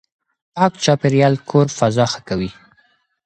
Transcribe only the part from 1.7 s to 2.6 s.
فضا ښه کوي.